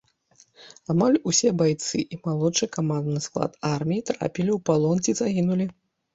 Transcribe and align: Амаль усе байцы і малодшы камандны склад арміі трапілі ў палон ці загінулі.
Амаль 0.93 1.19
усе 1.31 1.51
байцы 1.59 1.97
і 2.17 2.19
малодшы 2.23 2.65
камандны 2.79 3.19
склад 3.27 3.51
арміі 3.75 4.01
трапілі 4.09 4.51
ў 4.57 4.59
палон 4.73 4.97
ці 5.07 5.19
загінулі. 5.23 5.71